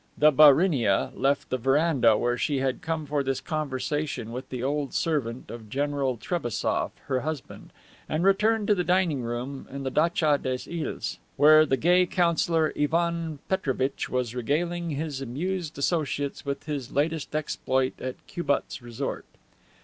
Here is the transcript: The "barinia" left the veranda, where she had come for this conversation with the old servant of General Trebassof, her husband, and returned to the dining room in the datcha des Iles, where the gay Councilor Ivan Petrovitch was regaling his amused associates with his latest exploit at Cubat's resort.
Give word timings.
The 0.17 0.31
"barinia" 0.33 1.11
left 1.13 1.51
the 1.51 1.59
veranda, 1.59 2.17
where 2.17 2.35
she 2.35 2.57
had 2.57 2.81
come 2.81 3.05
for 3.05 3.21
this 3.21 3.39
conversation 3.39 4.31
with 4.31 4.49
the 4.49 4.63
old 4.63 4.95
servant 4.95 5.51
of 5.51 5.69
General 5.69 6.17
Trebassof, 6.17 6.89
her 7.05 7.19
husband, 7.19 7.71
and 8.09 8.23
returned 8.23 8.65
to 8.69 8.73
the 8.73 8.83
dining 8.83 9.21
room 9.21 9.67
in 9.69 9.83
the 9.83 9.91
datcha 9.91 10.41
des 10.41 10.67
Iles, 10.83 11.19
where 11.37 11.67
the 11.67 11.77
gay 11.77 12.07
Councilor 12.07 12.73
Ivan 12.75 13.37
Petrovitch 13.47 14.09
was 14.09 14.33
regaling 14.33 14.89
his 14.89 15.21
amused 15.21 15.77
associates 15.77 16.43
with 16.43 16.63
his 16.63 16.91
latest 16.91 17.35
exploit 17.35 17.93
at 18.01 18.25
Cubat's 18.25 18.81
resort. 18.81 19.25